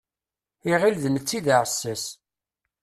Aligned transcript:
Iɣil 0.73 0.95
d 1.03 1.05
netta 1.09 1.33
i 1.37 1.39
d 1.45 1.47
aɛessas. 1.55 2.03